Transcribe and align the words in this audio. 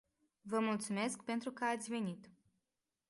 Vă 0.41 0.59
mulțumesc 0.59 1.23
pentru 1.23 1.51
că 1.51 1.63
ați 1.63 1.89
venit. 1.89 2.29